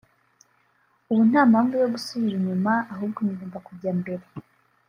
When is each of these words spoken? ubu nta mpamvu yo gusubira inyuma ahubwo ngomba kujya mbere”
ubu 1.11 1.21
nta 1.29 1.41
mpamvu 1.51 1.73
yo 1.81 1.87
gusubira 1.93 2.33
inyuma 2.39 2.71
ahubwo 2.93 3.19
ngomba 3.31 3.57
kujya 3.67 3.91
mbere” 3.99 4.23